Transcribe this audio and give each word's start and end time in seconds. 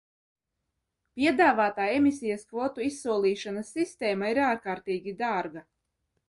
Piedāvātā 1.19 1.85
emisijas 1.97 2.45
kvotu 2.53 2.85
izsolīšanas 2.87 3.71
sistēma 3.77 4.33
ir 4.35 4.41
ārkārtīgi 4.47 5.15
dārga. 5.23 5.65